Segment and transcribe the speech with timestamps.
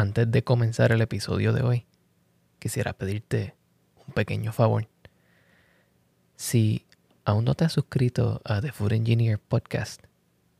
[0.00, 1.86] Antes de comenzar el episodio de hoy,
[2.58, 3.54] quisiera pedirte
[4.06, 4.88] un pequeño favor.
[6.36, 6.86] Si
[7.26, 10.02] aún no te has suscrito a The Food Engineer Podcast,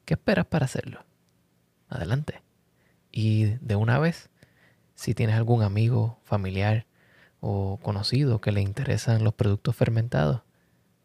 [0.04, 1.06] ¿qué esperas para hacerlo?
[1.88, 2.42] Adelante.
[3.10, 4.28] Y de una vez,
[4.94, 6.84] si tienes algún amigo, familiar
[7.40, 10.42] o conocido que le interesan los productos fermentados,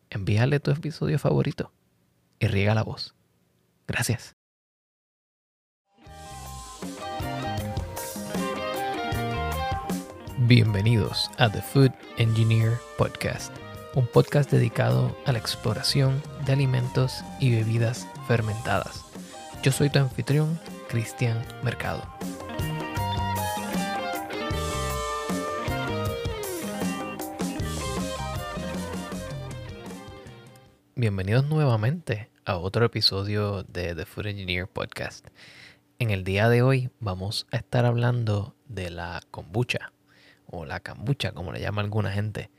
[0.09, 1.71] envíale tu episodio favorito
[2.39, 3.15] y riega la voz.
[3.87, 4.35] Gracias.
[10.47, 13.51] Bienvenidos a The Food Engineer Podcast,
[13.95, 19.03] un podcast dedicado a la exploración de alimentos y bebidas fermentadas.
[19.63, 22.03] Yo soy tu anfitrión, Cristian Mercado.
[30.93, 35.25] Bienvenidos nuevamente a otro episodio de The Food Engineer Podcast.
[35.97, 39.91] En el día de hoy vamos a estar hablando de la kombucha
[40.59, 42.49] o la kombucha, como le llama alguna gente.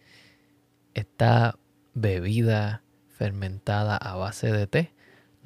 [0.95, 1.59] Esta
[1.95, 4.97] bebida fermentada a base de té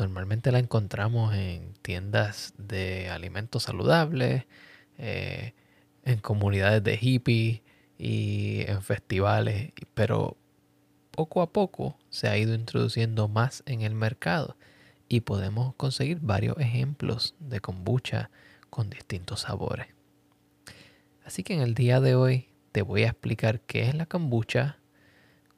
[0.00, 4.46] normalmente la encontramos en tiendas de alimentos saludables,
[4.98, 5.54] eh,
[6.04, 7.60] en comunidades de hippies
[7.98, 10.36] y en festivales, pero
[11.10, 14.56] poco a poco se ha ido introduciendo más en el mercado
[15.08, 18.30] y podemos conseguir varios ejemplos de kombucha
[18.70, 19.99] con distintos sabores.
[21.30, 24.78] Así que en el día de hoy te voy a explicar qué es la kombucha,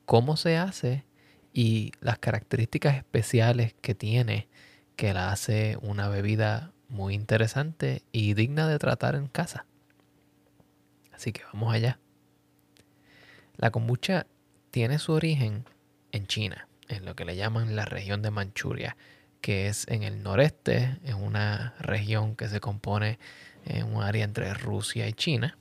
[0.04, 1.06] cómo se hace
[1.54, 4.48] y las características especiales que tiene
[4.96, 9.64] que la hace una bebida muy interesante y digna de tratar en casa.
[11.10, 11.98] Así que vamos allá.
[13.56, 14.26] La kombucha
[14.72, 15.64] tiene su origen
[16.10, 18.98] en China, en lo que le llaman la región de Manchuria,
[19.40, 23.18] que es en el noreste, en una región que se compone
[23.64, 25.56] en un área entre Rusia y China.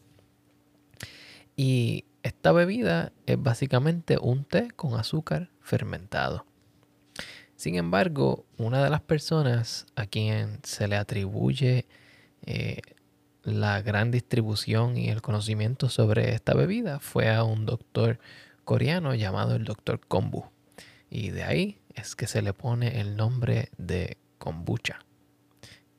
[1.63, 6.47] Y esta bebida es básicamente un té con azúcar fermentado.
[7.55, 11.85] Sin embargo, una de las personas a quien se le atribuye
[12.47, 12.81] eh,
[13.43, 18.17] la gran distribución y el conocimiento sobre esta bebida fue a un doctor
[18.63, 20.45] coreano llamado el doctor Kombu.
[21.11, 25.05] Y de ahí es que se le pone el nombre de kombucha.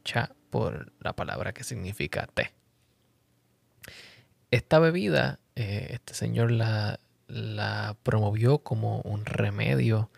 [0.02, 2.50] Cha por la palabra que significa té.
[4.50, 6.98] Esta bebida, eh, este señor la,
[8.02, 10.10] promovió como un remedio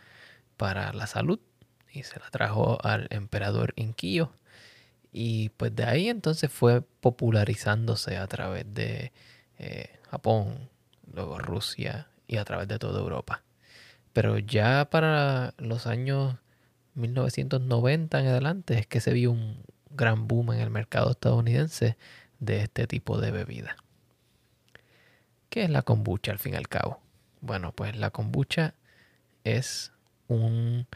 [0.57, 1.39] para la salud
[1.93, 4.33] y se la trajo al emperador Inquio.
[5.13, 9.13] Y pues de ahí entonces fue popularizándose a través de
[9.59, 10.71] eh, Japón,
[11.13, 13.43] luego Rusia y a través de toda Europa.
[14.13, 16.37] Pero ya para los años
[16.95, 21.97] 1990 en adelante es que se vio un gran boom en el mercado estadounidense
[22.41, 23.77] de este tipo de bebida.
[25.55, 27.01] ¿Qué es la kombucha al fin y al cabo?
[27.41, 28.75] Bueno, pues la kombucha
[29.45, 29.93] es
[30.27, 30.89] un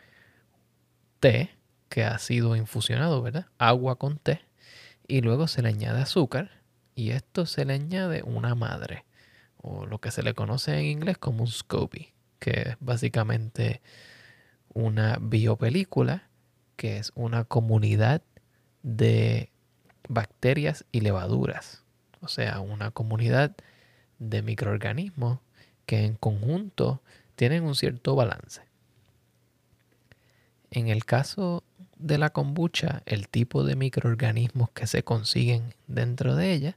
[1.20, 1.52] té
[1.88, 3.46] que ha sido infusionado, ¿verdad?
[3.58, 4.40] Agua con té.
[5.06, 6.50] Y luego se le añade azúcar.
[6.96, 9.04] Y esto se le añade una madre.
[9.58, 12.12] O lo que se le conoce en inglés como un SCOBY.
[12.40, 13.80] Que es básicamente
[14.74, 16.30] una biopelícula.
[16.74, 18.22] Que es una comunidad
[18.82, 19.52] de
[20.08, 21.84] bacterias y levaduras.
[22.22, 23.54] O sea, una comunidad
[24.18, 25.38] de microorganismos
[25.86, 27.00] que en conjunto
[27.36, 28.62] tienen un cierto balance.
[30.70, 31.64] En el caso
[31.96, 36.76] de la kombucha, el tipo de microorganismos que se consiguen dentro de ella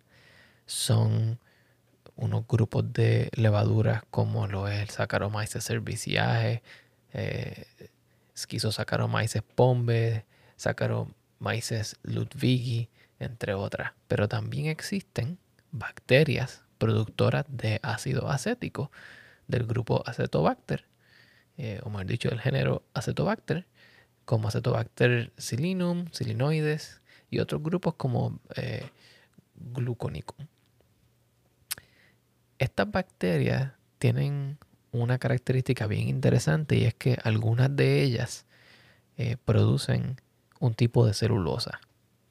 [0.65, 1.39] son
[2.15, 6.61] unos grupos de levaduras como lo es el Saccharomyces cerevisiae,
[7.13, 7.65] eh,
[8.37, 10.25] Schizosaccharomyces pombe,
[10.55, 13.93] Saccharomyces ludwigi, entre otras.
[14.07, 15.37] Pero también existen
[15.71, 18.91] bacterias productoras de ácido acético
[19.47, 20.85] del grupo Acetobacter,
[21.57, 23.67] eh, o mejor dicho, del género Acetobacter,
[24.25, 28.89] como Acetobacter silinum, silinoides y otros grupos como eh,
[29.53, 30.47] gluconicum.
[32.57, 34.57] Estas bacterias tienen
[34.91, 38.47] una característica bien interesante y es que algunas de ellas
[39.17, 40.19] eh, producen
[40.59, 41.79] un tipo de celulosa,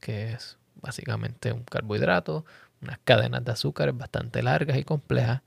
[0.01, 2.45] que es básicamente un carbohidrato
[2.83, 5.43] unas cadenas de azúcar bastante largas y complejas,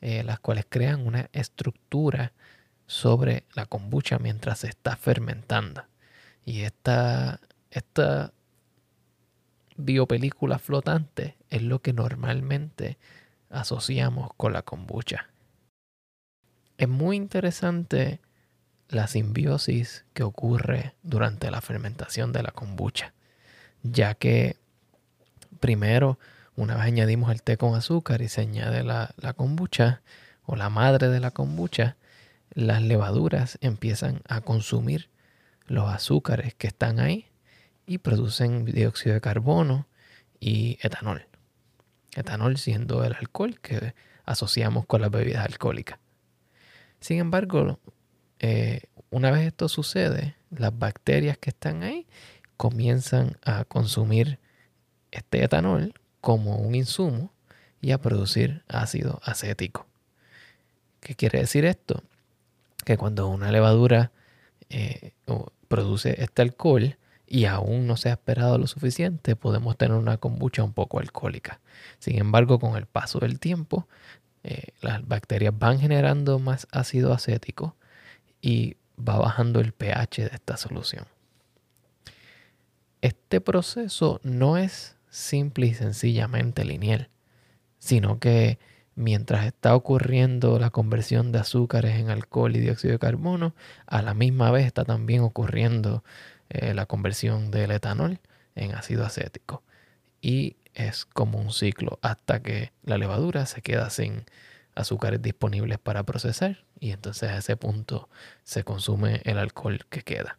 [0.00, 2.32] eh, las cuales crean una estructura
[2.86, 5.84] sobre la kombucha mientras se está fermentando.
[6.44, 7.40] Y esta,
[7.70, 8.32] esta
[9.76, 12.98] biopelícula flotante es lo que normalmente
[13.50, 15.30] asociamos con la kombucha.
[16.76, 18.20] Es muy interesante
[18.88, 23.14] la simbiosis que ocurre durante la fermentación de la kombucha,
[23.82, 24.56] ya que
[25.60, 26.18] primero
[26.56, 30.02] una vez añadimos el té con azúcar y se añade la, la kombucha
[30.44, 31.96] o la madre de la kombucha,
[32.50, 35.10] las levaduras empiezan a consumir
[35.66, 37.26] los azúcares que están ahí
[37.86, 39.86] y producen dióxido de carbono
[40.40, 41.26] y etanol.
[42.14, 45.98] Etanol siendo el alcohol que asociamos con las bebidas alcohólicas.
[47.00, 47.80] Sin embargo,
[48.38, 52.06] eh, una vez esto sucede, las bacterias que están ahí
[52.56, 54.38] comienzan a consumir
[55.10, 57.30] este etanol como un insumo
[57.82, 59.86] y a producir ácido acético.
[61.00, 62.02] ¿Qué quiere decir esto?
[62.86, 64.10] Que cuando una levadura
[64.70, 65.12] eh,
[65.68, 70.64] produce este alcohol y aún no se ha esperado lo suficiente, podemos tener una kombucha
[70.64, 71.60] un poco alcohólica.
[71.98, 73.86] Sin embargo, con el paso del tiempo,
[74.44, 77.76] eh, las bacterias van generando más ácido acético
[78.40, 81.04] y va bajando el pH de esta solución.
[83.02, 87.08] Este proceso no es simple y sencillamente lineal,
[87.78, 88.58] sino que
[88.96, 93.54] mientras está ocurriendo la conversión de azúcares en alcohol y dióxido de carbono,
[93.86, 96.02] a la misma vez está también ocurriendo
[96.50, 98.18] eh, la conversión del etanol
[98.56, 99.62] en ácido acético.
[100.20, 104.24] Y es como un ciclo hasta que la levadura se queda sin
[104.74, 108.08] azúcares disponibles para procesar y entonces a ese punto
[108.42, 110.38] se consume el alcohol que queda.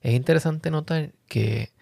[0.00, 1.75] Es interesante notar que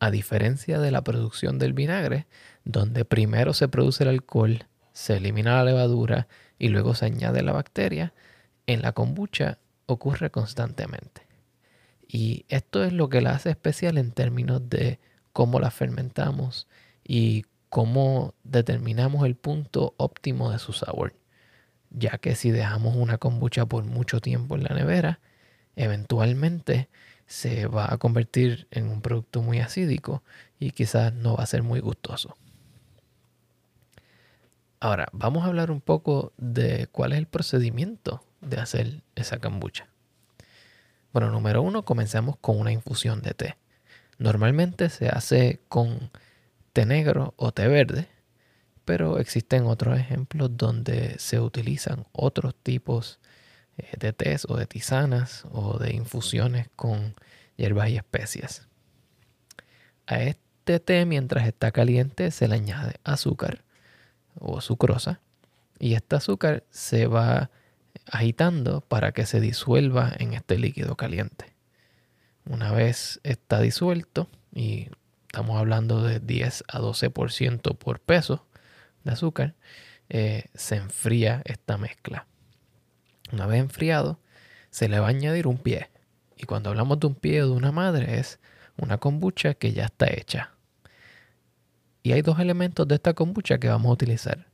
[0.00, 2.26] a diferencia de la producción del vinagre,
[2.64, 6.28] donde primero se produce el alcohol, se elimina la levadura
[6.58, 8.12] y luego se añade la bacteria,
[8.66, 11.26] en la kombucha ocurre constantemente.
[12.06, 14.98] Y esto es lo que la hace especial en términos de
[15.32, 16.66] cómo la fermentamos
[17.04, 21.14] y cómo determinamos el punto óptimo de su sabor.
[21.90, 25.20] Ya que si dejamos una kombucha por mucho tiempo en la nevera,
[25.76, 26.88] eventualmente
[27.28, 30.24] se va a convertir en un producto muy acídico
[30.58, 32.36] y quizás no va a ser muy gustoso.
[34.80, 39.88] Ahora, vamos a hablar un poco de cuál es el procedimiento de hacer esa kombucha.
[41.12, 43.56] Bueno, número uno, comenzamos con una infusión de té.
[44.18, 46.10] Normalmente se hace con
[46.72, 48.08] té negro o té verde,
[48.84, 53.20] pero existen otros ejemplos donde se utilizan otros tipos
[53.98, 57.14] de tés o de tisanas o de infusiones con
[57.56, 58.68] hierbas y especias.
[60.06, 63.64] A este té, mientras está caliente, se le añade azúcar
[64.34, 65.20] o sucrosa
[65.78, 67.50] y este azúcar se va
[68.06, 71.54] agitando para que se disuelva en este líquido caliente.
[72.44, 74.88] Una vez está disuelto, y
[75.26, 78.46] estamos hablando de 10 a 12% por peso
[79.04, 79.54] de azúcar,
[80.08, 82.26] eh, se enfría esta mezcla.
[83.32, 84.18] Una vez enfriado,
[84.70, 85.88] se le va a añadir un pie.
[86.36, 88.38] Y cuando hablamos de un pie o de una madre, es
[88.76, 90.52] una kombucha que ya está hecha.
[92.02, 94.46] Y hay dos elementos de esta kombucha que vamos a utilizar.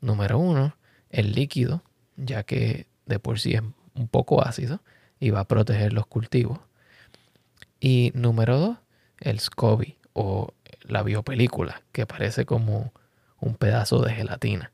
[0.00, 0.76] Número uno,
[1.10, 1.82] el líquido,
[2.16, 3.62] ya que de por sí es
[3.94, 4.80] un poco ácido
[5.20, 6.58] y va a proteger los cultivos.
[7.80, 8.78] Y número dos,
[9.20, 12.92] el SCOBY o la biopelícula, que parece como
[13.40, 14.72] un pedazo de gelatina.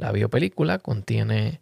[0.00, 1.60] La biopelícula contiene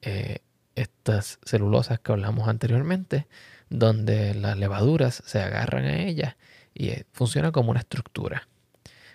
[0.00, 0.38] eh,
[0.76, 3.26] estas celulosas que hablamos anteriormente,
[3.68, 6.36] donde las levaduras se agarran a ellas
[6.72, 8.46] y eh, funciona como una estructura.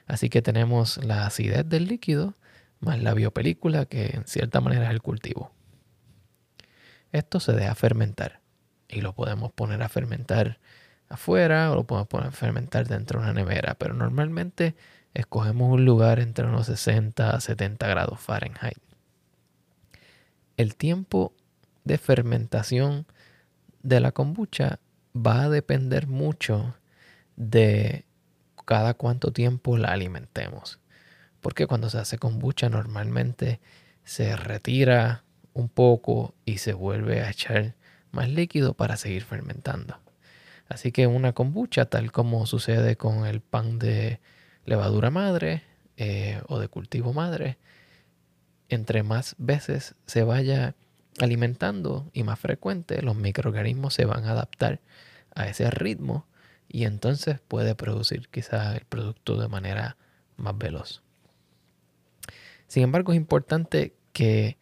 [0.07, 2.33] Así que tenemos la acidez del líquido
[2.81, 5.53] más la biopelícula que en cierta manera es el cultivo.
[7.13, 8.41] Esto se deja fermentar
[8.89, 10.59] y lo podemos poner a fermentar
[11.07, 14.75] afuera o lo podemos poner a fermentar dentro de una nevera, pero normalmente
[15.15, 18.77] escogemos un lugar entre unos 60 a 70 grados Fahrenheit.
[20.57, 21.33] El tiempo
[21.85, 23.07] de fermentación
[23.81, 24.79] de la kombucha
[25.15, 26.75] va a depender mucho
[27.37, 28.05] de
[28.65, 30.79] cada cuánto tiempo la alimentemos.
[31.39, 33.59] Porque cuando se hace kombucha normalmente
[34.03, 37.75] se retira un poco y se vuelve a echar
[38.11, 39.97] más líquido para seguir fermentando.
[40.67, 44.19] Así que una kombucha, tal como sucede con el pan de
[44.65, 45.63] levadura madre
[45.97, 47.57] eh, o de cultivo madre,
[48.69, 50.75] entre más veces se vaya
[51.19, 54.81] alimentando y más frecuente, los microorganismos se van a adaptar
[55.33, 56.25] a ese ritmo
[56.67, 59.97] y entonces puede producir quizás el producto de manera
[60.35, 61.01] más veloz.
[62.67, 64.57] Sin embargo, es importante que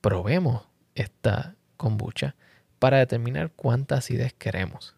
[0.00, 2.36] probemos esta kombucha
[2.78, 4.94] para determinar cuánta acidez queremos.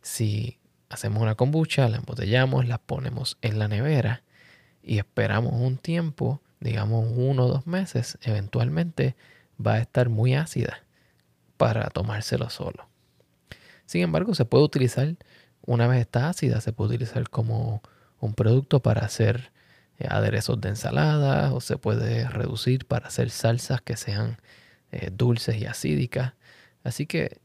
[0.00, 0.59] Si
[0.90, 4.22] hacemos una kombucha, la embotellamos, la ponemos en la nevera
[4.82, 9.16] y esperamos un tiempo, digamos uno o dos meses, eventualmente
[9.64, 10.82] va a estar muy ácida
[11.56, 12.88] para tomárselo solo.
[13.86, 15.16] Sin embargo, se puede utilizar,
[15.64, 17.82] una vez está ácida, se puede utilizar como
[18.18, 19.52] un producto para hacer
[19.98, 24.38] eh, aderezos de ensalada o se puede reducir para hacer salsas que sean
[24.90, 26.34] eh, dulces y acídicas.
[26.82, 27.40] Así que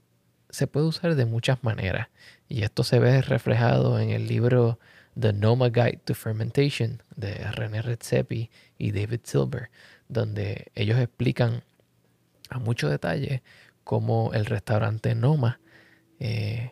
[0.55, 2.07] se puede usar de muchas maneras.
[2.47, 4.79] Y esto se ve reflejado en el libro
[5.19, 9.69] The Noma Guide to Fermentation de René Redzepi y David Silver,
[10.07, 11.63] donde ellos explican
[12.49, 13.43] a mucho detalle
[13.83, 15.59] cómo el restaurante Noma
[16.19, 16.71] eh,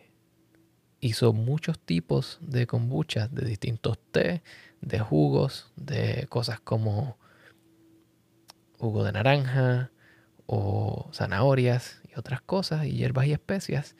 [1.00, 4.42] hizo muchos tipos de kombucha, de distintos té,
[4.80, 7.18] de jugos, de cosas como
[8.78, 9.90] jugo de naranja
[10.46, 13.96] o zanahorias otras cosas, y hierbas y especias,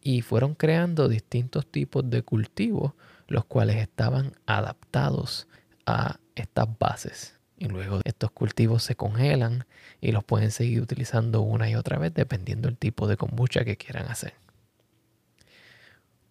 [0.00, 2.92] y fueron creando distintos tipos de cultivos,
[3.26, 5.48] los cuales estaban adaptados
[5.86, 7.38] a estas bases.
[7.56, 9.66] Y luego estos cultivos se congelan
[10.00, 13.76] y los pueden seguir utilizando una y otra vez dependiendo del tipo de kombucha que
[13.76, 14.34] quieran hacer.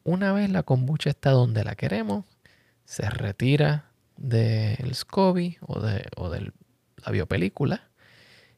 [0.04, 2.26] Una vez la kombucha está donde la queremos,
[2.86, 6.52] se retira del SCOBY o de, o de
[6.98, 7.90] la biopelícula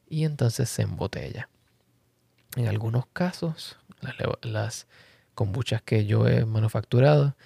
[0.08, 1.48] y entonces se embotella.
[2.56, 3.76] En algunos casos,
[4.42, 4.86] las,
[5.34, 7.36] kombuchas que yo he manufacturado,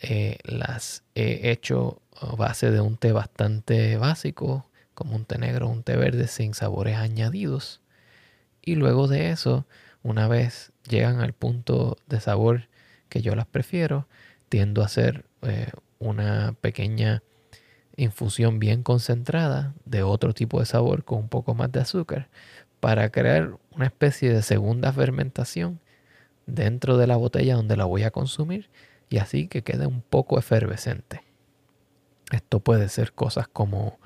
[0.00, 5.68] eh, las he hecho a base de un té bastante básico, como un té negro
[5.68, 7.80] o un té verde sin sabores añadidos.
[8.60, 9.66] Y luego de eso,
[10.02, 12.68] una vez llegan al punto de sabor
[13.08, 14.08] que yo las prefiero,
[14.48, 17.22] tiendo a hacer eh, una pequeña
[17.96, 22.28] infusión bien concentrada de otro tipo de sabor con un poco más de azúcar
[22.80, 25.80] para crear una especie de segunda fermentación
[26.46, 28.68] dentro de la botella donde la voy a consumir
[29.08, 31.22] y así que quede un poco efervescente.
[32.32, 33.98] Esto puede ser cosas como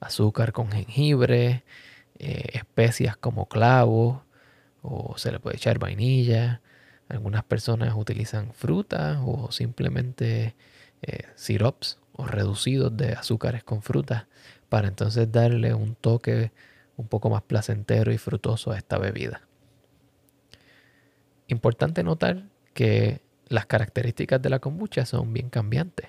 [0.00, 1.64] azúcar con jengibre,
[2.18, 4.24] eh, especias como clavo
[4.82, 6.60] o se le puede echar vainilla,
[7.08, 10.54] algunas personas utilizan fruta o simplemente
[11.02, 14.28] eh, sirops o reducidos de azúcares con fruta
[14.68, 16.52] para entonces darle un toque
[16.96, 19.42] un poco más placentero y frutoso a esta bebida.
[21.48, 22.44] Importante notar
[22.74, 26.08] que las características de la kombucha son bien cambiantes,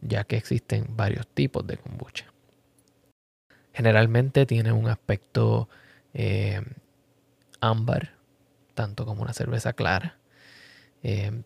[0.00, 2.32] ya que existen varios tipos de kombucha.
[3.72, 5.68] Generalmente tiene un aspecto
[6.12, 6.60] eh,
[7.60, 8.14] ámbar,
[8.74, 10.18] tanto como una cerveza clara,
[11.02, 11.42] eh,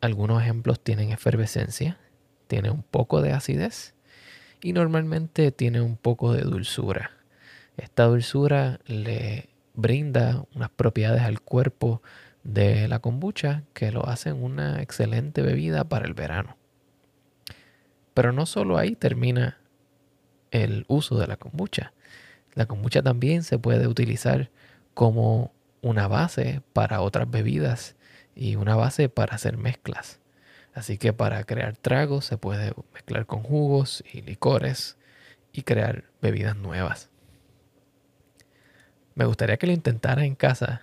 [0.00, 1.98] algunos ejemplos tienen efervescencia,
[2.46, 3.94] tiene un poco de acidez
[4.62, 7.15] y normalmente tiene un poco de dulzura.
[7.76, 12.02] Esta dulzura le brinda unas propiedades al cuerpo
[12.42, 16.56] de la kombucha que lo hacen una excelente bebida para el verano.
[18.14, 19.58] Pero no solo ahí termina
[20.50, 21.92] el uso de la kombucha.
[22.54, 24.50] La kombucha también se puede utilizar
[24.94, 25.52] como
[25.82, 27.96] una base para otras bebidas
[28.34, 30.20] y una base para hacer mezclas.
[30.72, 34.96] Así que para crear tragos se puede mezclar con jugos y licores
[35.52, 37.10] y crear bebidas nuevas.
[39.16, 40.82] Me gustaría que lo intentaras en casa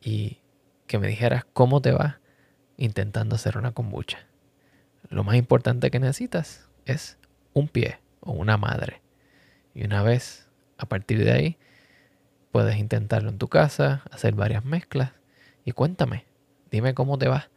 [0.00, 0.38] y
[0.86, 2.20] que me dijeras cómo te va
[2.76, 4.18] intentando hacer una kombucha.
[5.08, 7.18] Lo más importante que necesitas es
[7.52, 9.02] un pie o una madre.
[9.74, 10.46] Y una vez
[10.78, 11.58] a partir de ahí,
[12.52, 15.10] puedes intentarlo en tu casa, hacer varias mezclas
[15.64, 16.26] y cuéntame
[16.70, 17.48] Dime cómo te va.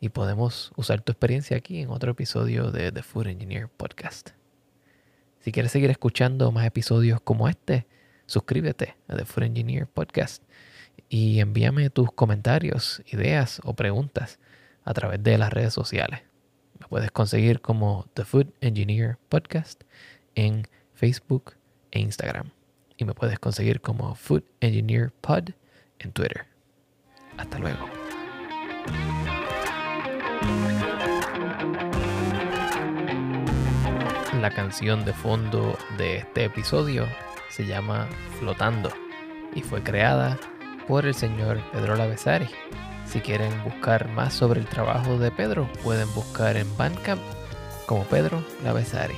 [0.00, 4.30] Y podemos usar tu experiencia aquí en otro episodio de The Food Engineer Podcast.
[5.40, 7.86] Si quieres seguir escuchando más episodios como este,
[8.26, 10.42] suscríbete a The Food Engineer Podcast
[11.08, 14.38] y envíame tus comentarios, ideas o preguntas
[14.84, 16.22] a través de las redes sociales.
[16.78, 19.82] Me puedes conseguir como The Food Engineer Podcast
[20.34, 21.54] en Facebook
[21.90, 22.50] e Instagram.
[22.96, 25.50] Y me puedes conseguir como Food Engineer Pod
[25.98, 26.46] en Twitter.
[27.36, 27.86] Hasta luego.
[34.40, 37.06] La canción de fondo de este episodio
[37.48, 38.90] se llama Flotando
[39.54, 40.38] y fue creada
[40.86, 42.48] por el señor Pedro Lavesari.
[43.06, 47.22] Si quieren buscar más sobre el trabajo de Pedro, pueden buscar en Bandcamp
[47.86, 49.14] como Pedro Lavesari.